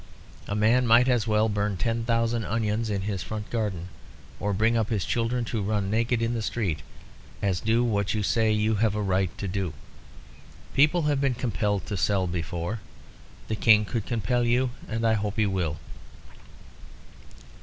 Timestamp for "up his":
4.75-5.05